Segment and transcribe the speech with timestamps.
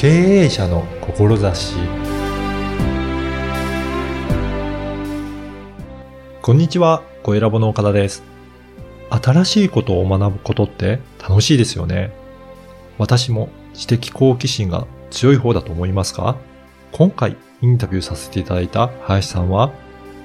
[0.00, 1.74] 経営者の志
[6.40, 8.22] こんにちは、小ラボの岡田です。
[9.10, 12.14] 新しいことを学ぶことって楽しいですよね。
[12.96, 16.36] 私も知的好奇心が強い方だと思いますが、
[16.92, 19.70] 今回インタビューさせていただいた林さんは、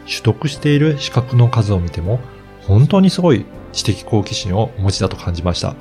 [0.05, 2.21] 取得している資格の数を見ても、
[2.61, 5.75] 本当にすごい知的好奇心をお持ちだと感じました。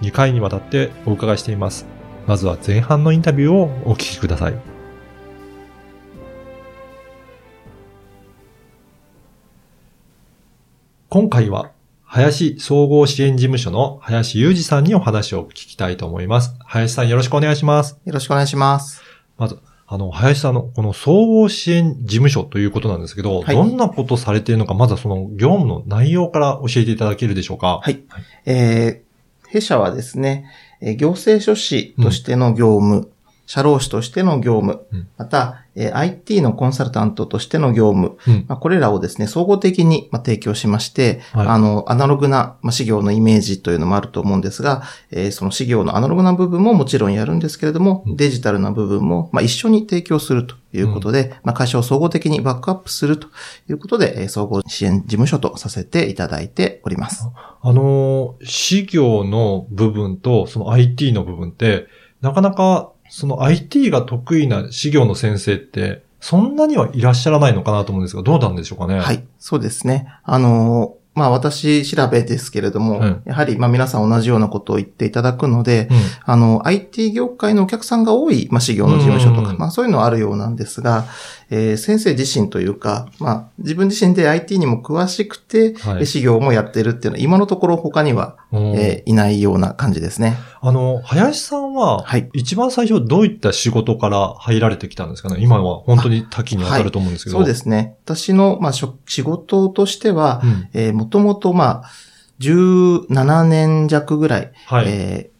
[0.00, 1.95] 2回にわたってお伺いしています。
[2.26, 4.54] まずは前半のインタビューをお聞きください。
[11.08, 11.70] 今回は、
[12.02, 16.56] 林総合支援事務所の林裕二さんにお話を聞きたいと思います。
[16.64, 18.00] 林さんよろしくお願いします。
[18.04, 19.02] よろしくお願いします。
[19.38, 27.78] まず、あの、林さんのこの総合支援事務所ということなんですけど、はいどんなことされているのか、まずはその業務の内容から教えていただけるでしょうか。
[27.84, 28.02] はい。
[28.46, 33.10] えー、弊社はですね、え行政書士としての業務、
[33.46, 38.44] 社労士としての業務、うんまた、えー IT のコンサルタントとしての業務、うん。
[38.48, 53.28] まあ、これらをですね、総合的にまあ提供しまして、はいあの、アナログな、まあ、事業のイメージというのもあると思うんですが、えーその事業のアナログな部分ももちろんやるんですけれども、うんデジタルな部分も、まあ、一緒に提供するということで、まあ、会社を総合的にバックアップすると
[53.68, 57.28] いうことで、えー総合支援事務所とさせていただいております。
[57.62, 61.86] あの、事業の部分とその IT の部分って、
[62.20, 68.98] なかなかその IT が得意な事業の先生って、そんなにはいらっしゃらないのかなと思うんですが、どうなんでしょうかね。
[68.98, 70.08] はい、そうですね。
[70.24, 75.96] あのーまあ私調べですけれども、うんやはりまあ皆さん同じようなことを言っていただくので、うん。
[76.24, 81.06] あの、IT 業界のお客さんが多い、まあ、事業の事務所とか、うんまあ、そういうのはあるようなんですが、
[81.50, 90.36] えー先生自身というか、まあ、自分自身で IT にも詳しくて、はいえ事業もやってるっていうのは、今のところ他には、うんえーいないような感じですね。
[90.60, 92.28] あの、林さんは、はい。
[92.34, 95.36] 一番最初どういった仕事から入られてきたんですかね？
[95.40, 97.36] 今は本当に多岐にわたると思うんですけど。
[97.36, 97.96] そうですね。
[98.04, 100.68] 私の、まあ、職仕事としては、うん。
[100.72, 101.90] えーもともと、まあ、
[102.40, 104.84] 17年弱ぐらい、はい。
[104.88, 105.35] えー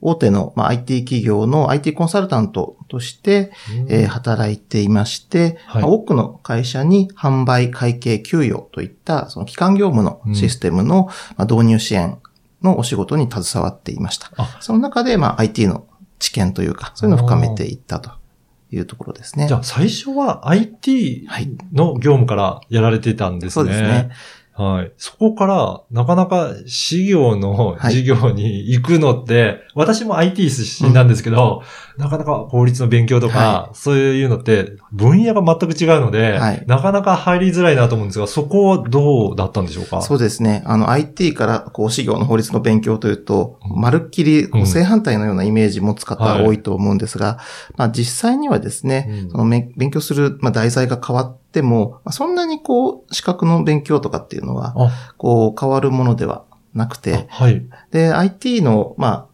[0.00, 12.18] 大手の、まあ、IT 企業の IT コンサルタントとして、うんえー働いていまして、はいまあ多くの会社に販売、会計、給与といった、その基幹業務のシステムの、まあ導入支援
[12.62, 14.30] のお仕事に携わっていました。
[14.36, 15.86] あその中で、まあ、IT の
[16.18, 18.10] 知見というか、そういうのを深めていったと
[18.70, 19.46] いうところですね。
[19.48, 21.50] じゃあ最初は IT はい。
[21.72, 23.50] の業務からやられてたんですね。
[23.52, 24.10] そうですね。
[24.56, 24.92] はい。
[24.96, 27.92] そこから、なかなか、事業のはい。
[27.92, 31.62] 事業に行くのって、私も IT 出身なんですけど、
[31.98, 36.64] なかなか法律の勉強とか、はそういうのって、分野が全く違うので、はい。
[36.66, 40.00] なかなか入りづらいなと思うんですが、そこはどうだったんでしょうか？
[40.02, 40.62] そうですね。
[40.66, 43.80] あの、IT から、こう、事業の法律の勉強というと、うん。
[43.80, 46.46] まるっきり、正反対のようなイメージ持つ方はい。
[46.46, 47.38] 多いと思うんですが、
[47.76, 49.30] まあ、実際にはですね、うん。
[49.30, 56.44] そのめ勉強する、まあ、題材が変わっても、まあ、そんなにこう、資格の勉強とかっていうのは、あ、こう、変わるものでは
[56.74, 57.64] なくて、あはい。
[57.90, 59.26] で、IT の、まあ、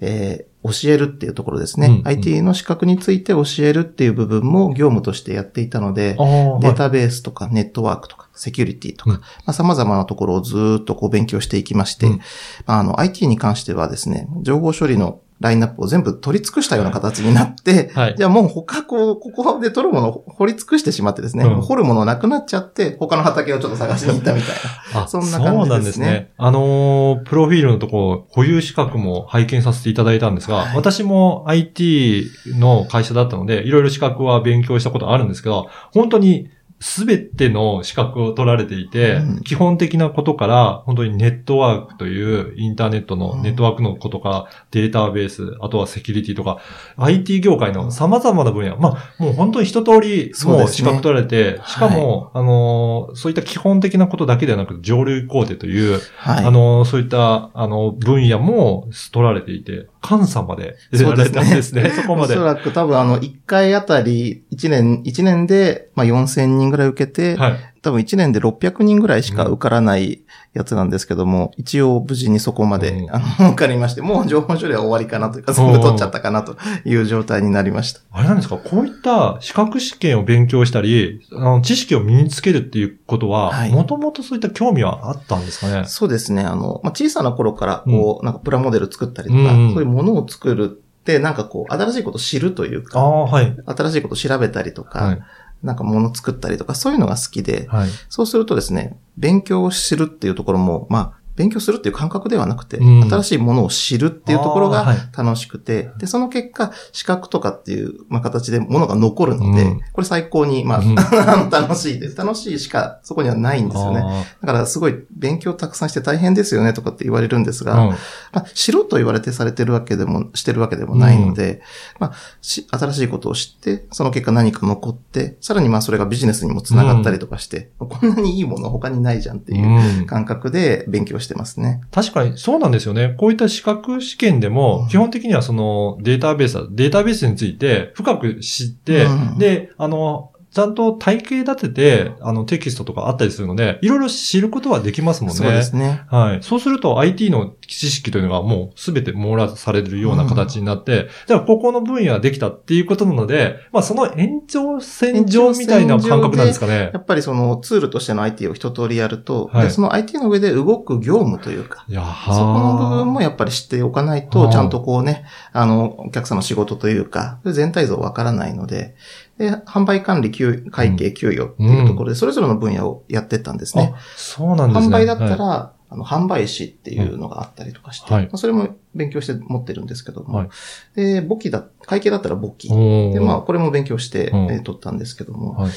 [0.00, 2.08] えー教えるっていうところですね、うんうん。
[2.08, 9.16] IT の資格について教えるっていう部分も業務としてやっていたので、データベースとかネットワークとかセキュリティとか、うん。
[9.18, 12.20] まあ、様々なところをずーっとこう勉強していきまして、うん。
[12.66, 24.50] まあ、あの IT に関してはですね、情報処理のラインナップを全部取り尽くしたような形になって、はいじゃあもう他こう、ここで取るものを掘り尽くしてしまってですね、うん掘るものなくなっちゃって、他の畑をちょっと探しに行ったみたい
[24.94, 25.02] な。
[25.02, 26.32] あ、そんな感じですねそうなんですね。
[26.38, 32.26] あのープロフィールのところ、保有資格も拝見させていただいたんですが、はい私も IT
[32.58, 36.50] の会社だったので、いろいろ資格は勉強したことあるんですけど、本当に
[36.82, 39.40] すべての資格を取られていて、うん。
[39.42, 46.58] 基本的なことから、本当にネットワークというインターネットのネットワークのことから、データベース、あとはセキュリティとか、
[46.96, 56.44] IT 業界の様々な分野、まあ、もう本当に一通り、もう資格取られて、しかも、あのー、そういった基本的なことだけではなく、上流工程という、はい。
[56.44, 62.34] あのー、そういった、あの、分野も取られていて、監査まで出られたんですね、そこまで。
[62.34, 62.44] おそ。
[62.44, 67.52] らく多分あの、1回あたり1年、1年で、まあ、4000人ぐらい受けて、はい。
[67.82, 70.22] 多分1年で600人ぐらいしか受からない
[70.54, 78.00] やつなんですけども、一応無事にそこまで、うんあの、 受かりまして、もう情報処理は終わりかなというか、全部取っちゃったかなという状態になりました。
[78.12, 78.56] あれなんですか？
[78.56, 85.82] こういった資格試験を勉強したり、あの、知識を身につけるっていうことはは、いもともとそういった興味はあったんですかね？
[85.86, 86.42] そうですね。
[86.42, 93.56] あの、まあ、小さな頃から、こう、なんかプラモデル作ったりとか、うんうんそういうものを作るって、なんかこう、新しいことを知るというか、はい。
[93.66, 95.18] 新しいことを調べたりとか、はい。
[95.62, 97.88] なんか物作ったりとか、そういうのが好きで、はい。
[98.08, 103.04] そうするとですね、勉強を知るっていうところも、まあ、勉強するっていう感覚ではなくて、うん。
[103.08, 109.80] 新しいものを知るっていうところが楽しくて、で、その結果、資格とかっていう、まあ、形でものが残るので、うん。
[109.92, 110.94] これ最高に、まあ、うん。
[111.50, 112.16] 楽しいです。
[112.16, 114.00] 楽しいしかそこにはないんですよね。
[114.02, 117.96] あだからすごい勉強たくさんして大変ですよねとかって言われるんですが、ま
[118.34, 121.62] あ、しろと言われてされてるわけでも、してるわけでもないので、
[121.98, 122.12] まあ
[122.42, 130.06] し、新しいことを知って、その結果何か残って、さらにまあそれがビジネスにもつながったりとかして、こんなにいいもの他にないじゃんっていううん。
[130.06, 131.80] 感覚で勉強してますね。
[131.90, 133.14] 確かにそうなんですよね。
[133.18, 145.36] こういった資格試験でうんも、基本的にはそのデータベースだ、データベースについて深く知って、うんで、あの、ちゃんと体系立てて、あの、テキストとかあったりするので、いろいろ知ることはできますもんね。
[145.36, 146.02] そうですね。
[146.08, 146.42] はい。
[146.42, 156.98] そうすると IT の知識というのがもうすべて網羅されるような形になって、じゃあここの分野できたっていうことなので、まあその延長線上みたいな感覚なんですかねや。
[156.98, 168.94] っぱりそのツールとしての IT を一通りやると、はいでその IT の上で動く業務というか、そこの部分もやっぱり知っておかないと、はあちゃんとこうね、あの、お客さんの仕事というか、全体像わからないので、
[169.42, 173.92] で、販売管理、給会計、給与っていうところで、それぞれの分野をやってったんですね。
[173.92, 174.96] あ、そうなんですね。
[174.96, 178.24] 販売だったら、はあの、販売士っていうのがあったりとかして、はい。
[178.24, 180.48] まあそれも勉強して持ってるんですけども、はい。
[180.94, 182.68] で、簿記だ、会計だったら簿記。
[182.68, 184.50] で、まあ、これも勉強して、うん。
[184.50, 185.72] えー取ったんですけども、はい。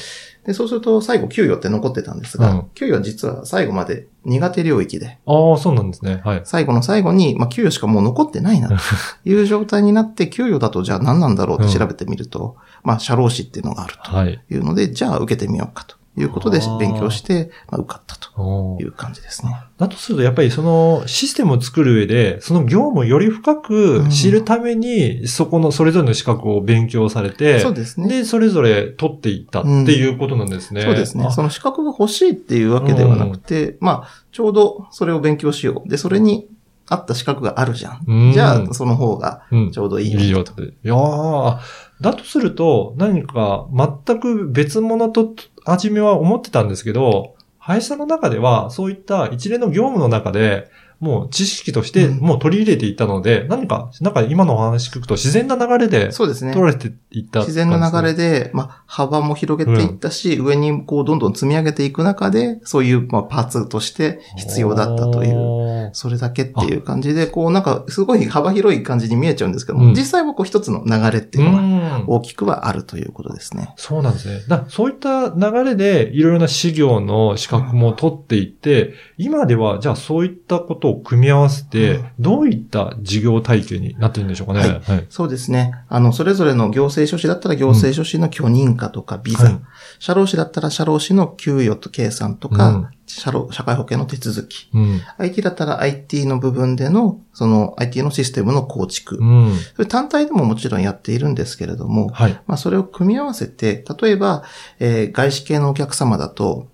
[0.46, 2.70] で、そうすると最後、給与って残ってたんですが、うん。
[2.74, 6.22] 給与は実は最後まで苦手領域で、ああ、そうなんですね。
[6.24, 6.40] はい。
[6.44, 8.74] 最後の最後に、まあ、給与しかもう残ってないな、と
[9.28, 14.40] いう状態になって、給与だとじゃあ何なんだろうって調べてみると、まあ、社労士っていうのがあるはい。
[14.48, 19.54] というので、じゃあ受けてみようかということで勉強して、まあ、受かったという感じですね。
[19.78, 28.08] だとすると、やっぱりそのシステムを作る上で、その業務をより深く知るために、そこのそれぞれの資格を勉強されて、そうですね。
[28.08, 30.82] で、それぞれ取っていったっていうことなんですね。
[30.82, 31.26] そうですね。
[31.26, 35.88] あその資格が欲しいっていうわけではなくて、まあ、ちょうどそれを勉強しよう。
[35.88, 36.48] で、それに
[36.88, 38.04] 合った資格があるじゃん。
[38.06, 40.20] うんじゃあ、その方がうんちょうどいいよ。
[40.20, 40.62] いいよって。
[40.62, 41.58] いやー
[42.00, 45.34] だとすると、何か全く別物と、
[45.64, 50.70] 初めは思ってたんですけど、会社の中では、そういった一連の業務の中で、
[51.00, 56.52] もう知識としてうんもう取り入れていったので、何か、なんか今のお話聞くと自然な流れでそうですね。
[56.52, 65.90] 取られていった、自然な流れで、まあ、幅も広げていったし、上にこう、どんどん積み上げていく中で、そういう、まあ、パーツとして必要だったという、う。
[65.92, 72.04] それだけっていう感じで、こう、なんか、すごい幅広い感じに見えちゃうんですけども、うん実際はこう、一つの流れってういうのは、ん。
[72.06, 73.72] 大きくはあるということですね。
[73.76, 74.42] そうなんですね。
[74.48, 84.60] だそういった流れでいろいろな事業の資格も取っていって、今ではじゃあそういったことを組み合わせて、うんどういった事業体系になってるんでしょうかね。
[84.60, 85.06] はいはい。
[85.10, 85.74] そうですね。
[85.88, 89.60] あの、それぞれの行政書士だったら行政書士の許認可とかビザ、はい
[89.98, 95.00] 社労士だったら社労士の給与と計算とか、うん社会保険の手続き、うん。
[95.18, 99.54] IT だったら IT の部分での、その IT のシステムの構築、うん。
[99.76, 102.40] それ単体でももちろんやっているんですけれども、はい。
[102.46, 104.42] まあそれを組み合わせて、例えば、
[104.80, 106.66] えー外資系のお客様だと、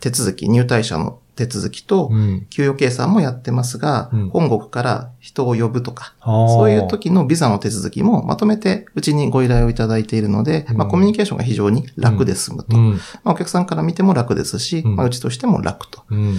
[0.00, 2.46] 手続き、入退社の手続きと、うん。
[2.50, 12.76] 給与計算もやってますが、うん本国から人を呼ぶとか、そそういう時のビザの手続きもまとめてうちにご依頼をいただいているので、うんまあコミュニケーションが非常に楽で済むと。
[12.76, 12.90] うん。
[12.92, 16.02] まあお客さんから見ても楽ですし、うんまあうちとしても楽と。
[16.10, 16.38] うん。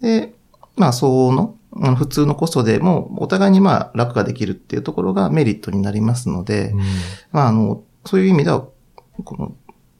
[0.00, 0.34] で、
[0.76, 6.74] まあその、あの普通のコストでもお互いにまあ楽ができるっていうところがメリットになりますので、
[7.30, 8.66] まああの、そういう意味では、
[9.24, 9.54] この、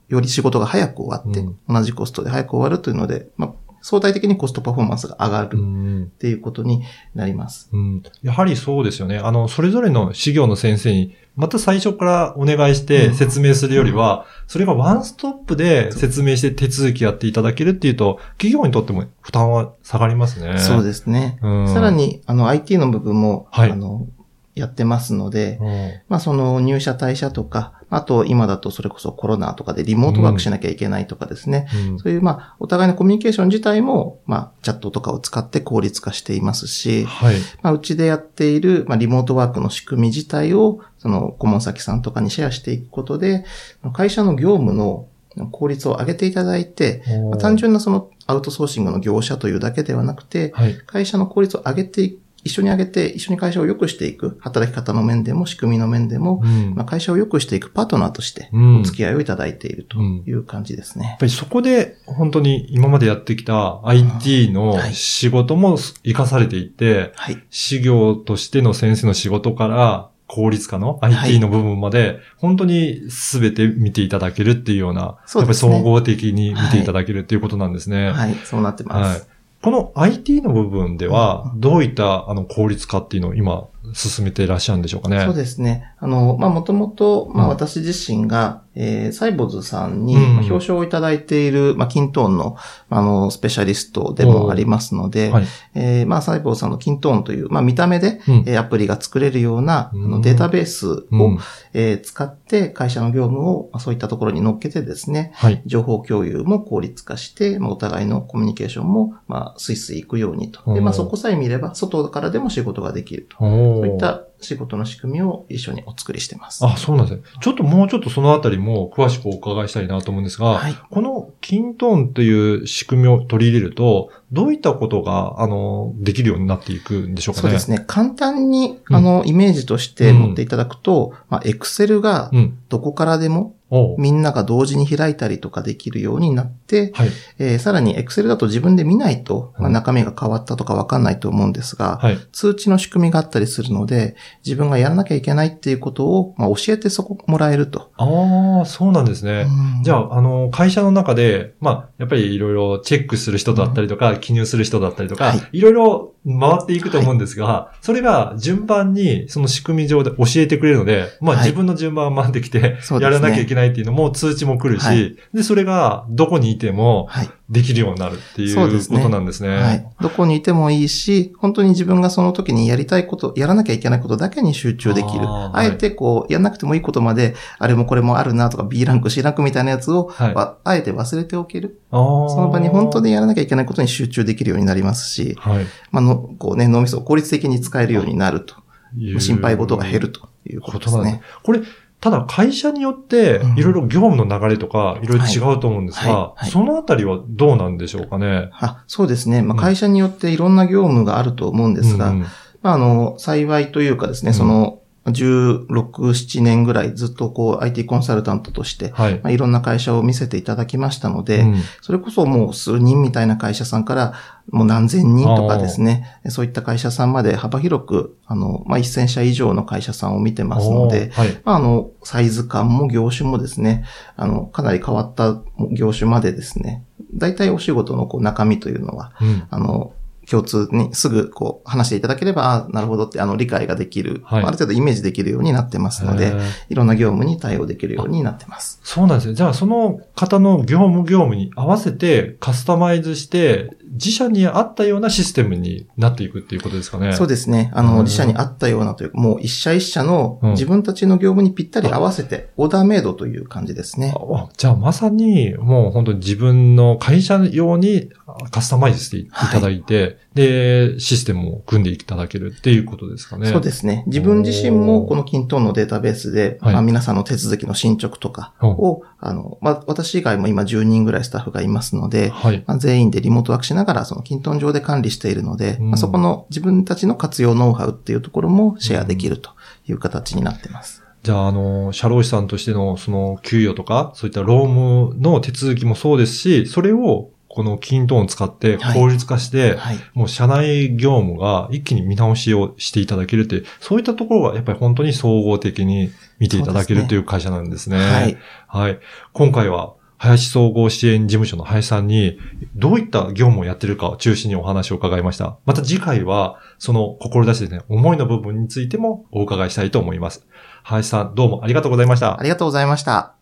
[0.09, 3.53] より仕事が早く終わって、うん同じコストで早く終わるというので、まあ
[3.83, 6.11] 相対的にコストパフォーマンスが上がうるっん。
[6.19, 6.83] ていうことに
[7.15, 7.69] なります。
[7.73, 8.03] うん。
[8.23, 9.19] やはりそうですよね。
[9.19, 20.59] あの、それぞれの事業の先生に、また最初からお願いして説明するよりは、それがワンストップで説明して手続きやっていただけるっていうと、企業にとっても負担は下がりますね。
[20.59, 21.39] そうですね。
[21.43, 24.07] うんさらに、あの、IT の部分も、はいあの、
[24.55, 31.69] やってますので、うんまあ、その入社退社とか、あと今だとそれこそコロナとかでリモートワークしなきゃいけないとかですね。
[31.91, 37.37] うんそういう、まあ、お互いのコミュニケーション自体も、まあ、チャットとかを使って効率化していますし、はい。
[37.63, 43.45] まあ、うちでやっている、まあ、リモートワークの仕組み自体を、その、顧問先さんとかにシェアしていくことで、
[43.93, 45.07] 会社の業務の
[45.51, 50.77] 効率を上げていただいて、まあ単純なそのアウトソーシングの業者というだけではなくて、はい。
[50.87, 61.19] 会社の効率を上げてい一緒に上げて、一緒に会社を良くしていく、働き方の面でも仕組みの面でも、うんまあ、会社を良くしていくパートナーとして、うんお付き合いをいただいているという感じですねやっ。
[61.19, 67.43] ぱりそこで本当に今までやってきた IT のはい仕事も活かされていて、はい。
[67.51, 78.11] 事業としての先生の仕事から効率化のはい IT の部分まで、本当に全て見ていただけるっていうような、そうですねやっぱり総合的に見ていただけるっていうことなんですね。
[78.11, 78.35] はい。
[78.45, 79.29] そうなってます。
[79.63, 85.23] この IT の部分では、どういったあの効率化っていうのを今進めていらっしゃるんでしょうかね。
[85.25, 85.93] そうですね。
[85.99, 92.57] あの、まあ、もともと、まあ、うん私自身が、えーサイボーズさんに、表彰をいただいている、まあ、キントーンの、
[92.89, 95.45] あの、スペシャリストでもありますので、はい。
[95.75, 101.39] えーまあ、サイボーズさんのキントーンという、まあ、見た目で、うんえーアプリが作れるような、あうんのデータベースを、うん
[101.75, 105.63] えー使って会社の業務を、まあそういったところに乗っけてですね、はい。
[105.67, 110.73] 情報共有も効率化して、まあ、お互いのコミュニケーションも、まあ、スイスイ行くようにと。
[110.73, 113.72] で、まあ、うんそこさえ見れば、外からでも仕事ができると。
[113.77, 116.67] そういった仕事の仕組みを一緒にお作りしてます。
[116.67, 117.23] あ、そうなんですね。
[117.41, 120.75] ちょっともうちょっとそのあたりも詳しくお伺いしたいなと思うんですが、はい。
[120.91, 127.43] このキントーンという仕組みを取り入れると、どういったことが、あの、できるようになっていくんでしょうかね？
[127.43, 127.85] そうですね。
[127.87, 132.59] 簡単に、うんあの、イメージとして持っていただくと、まあ、エクセルがうん。
[132.69, 133.53] どこからでもおう
[133.99, 137.09] みんなが同時に開いたりとかできるようになって、はい。
[137.39, 142.19] えーさらに Excel だと自分で見ないと、まあ、うん中身が変わったとかわかんないと思うんですが、はい。
[142.33, 147.91] 通知の仕組みがあったりするので、自分がやらなきゃいけないっていうことを、まあ、教えてそこもらえると。
[147.97, 149.47] ああ、そうなんですね。
[149.49, 167.31] うんじゃあ、あの、会社の中で、まあ、やっぱりいろいろチェックする人だったりとか、記入する人だったりとか、はいいろいろ回っていくと思うんですが、それが順番にその仕組み上で教えてくれるので、まあ、はい自分の順番が回ってきて、やらなきゃいけないっていうのも通知も来るし、はいで、それがどこにいてもはい。
[167.53, 168.57] できるようになるっていう
[168.89, 169.49] ことなんですね。
[169.57, 169.87] はい。
[170.01, 175.27] どこにいてもいいし、本当に自分がその時にやりたいこと、やらなきゃいけないことだけに集中できる。
[175.29, 181.79] あえてこう、やらなくてもいいことまで、あれもこれもあるなとか、B ランク、C ランクみたいなやつを、あえて忘れておける。
[181.91, 181.97] そ
[182.41, 185.67] の場に本当でやらなきゃいけないことに集中できるようになりますし、はい。
[185.91, 188.63] まあの、こうね、脳みそを効率的に使えるようになると。
[188.97, 191.23] いう心配事が減るというこことですね。
[191.43, 191.61] これ、
[192.01, 195.07] ただ会社によってうん、いろいろ業務の流れとか、い。
[195.07, 196.13] ろいろ違うと思うんですがはい。
[196.13, 198.51] はい、はいそのあたりはどうなんでしょうかね？
[198.53, 199.41] あそうですね。
[199.43, 199.61] まあ、うん。
[199.61, 202.27] 会社によっていろんな業務があると思うんですが、うんうん。
[202.61, 204.35] まあ、あの、幸いというかですね、うん。
[204.35, 209.15] その、16、7年ぐらいずっとこう IT コンサルタントとして、はい。
[209.15, 214.15] まあ、いろんな会社を見せていただきましたので、うんそれこそもう数人みたいな会社さんから、
[214.51, 221.41] もう何千人とかですね、そういった会社さんまで幅広く、あの、まあ、1000社以上の会社さんを見てますので、はい。
[221.45, 223.85] まあ、あの、サイズ感も業種もですね、
[224.17, 225.43] あの、かなり変わった
[225.73, 229.93] 業種までですね、大体お仕事のこう中身というのは、うんあの、
[230.33, 236.33] 共通にすぐこう話していただければ、ああ、なるほどってあの理解ができる、はいある程度イメージできるようになってますので
[236.69, 238.81] いろんな業務に対応できるようになってます。
[238.83, 239.35] そうなんですね。
[239.35, 247.13] じゃあ、その方の業務業務に合わせてカスタマイズして、自社に合ったようなシステムになっていくっていうことですかね。
[247.13, 247.71] そうですね。
[247.75, 254.15] あうんの、自社に合ったようなというか、もう一社一社のうん自分たちの業務にぴったり合わせて、オーダーメイドという感じですね。
[254.17, 258.11] あじゃあまさに、もう本当に自分の会社用に
[258.51, 263.49] カスタマイズしていただいて、で、システムを組んでいただけるっていうことですかね。
[263.49, 264.05] そうですね。
[264.07, 272.65] 自分自身もこのキントーンのデータベースで、はいまあ、皆さんの手続きの進捗とかを、あの、まあ、私以外も今10人ぐらいスタッフがいますので、はい。
[272.67, 279.51] まあ、全員でリモートワークしながら、そのキントーン上で管理しているので、うんまあ、そこの自分たちの活用ノウハウっていうところもシェアできると
[279.87, 281.03] いう形になってます。
[281.23, 289.99] じゃあ、あの、社労士さんとしての、その、給与とか、そういった労務の手続きもそうですし、それを、このキントーンを使ってはい効率化して、はい。
[290.15, 297.99] もう社内業務が一気に見直しをしていただけるっていう、そういったところがやっぱり本当に総合的に見ていただけるという会社なんですね。
[297.99, 298.39] はい。
[298.69, 298.99] はい。
[299.35, 302.39] 今回は、林総合支援事務所の林さんに、
[302.75, 305.59] どういった業務をやってるかを中心にお話を伺いました。
[305.67, 310.47] また次回は、その志ですね、思いの部分についてもお伺いしたいと思います。
[310.85, 312.43] 林さん、どうもありがとうございましたあ。
[312.43, 313.42] りがとうございました。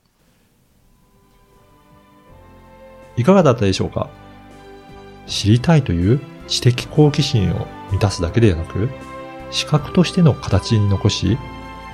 [3.21, 4.09] いかがだったでしょうか？
[5.27, 8.89] 知りたいという知的好奇心を満たすだけではなく、
[9.51, 11.37] 資格としての形に残し、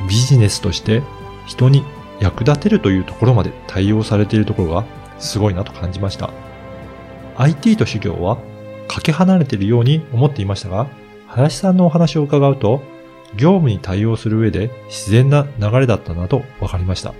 [0.08, 1.02] ビジネスとして
[1.46, 1.82] 人に
[2.20, 4.84] 役立てるというところまで対応されているところが
[5.18, 6.30] すごいなと感じました。
[7.36, 8.38] IT と修行は
[8.86, 10.86] かけ離れているように思っていましたが、
[11.26, 12.82] 林さんのお話を伺うと、
[13.34, 17.14] 業務に対応する上で自然な流れだったなと分かりました。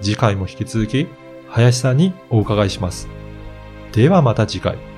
[0.00, 1.06] 次回も引き続き、
[1.48, 3.08] 林さんにお伺いします。
[3.96, 4.95] ではまた次回。